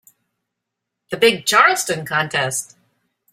The 1.11 1.17
big 1.17 1.45
Charleston 1.45 2.07
contest. 2.07 2.75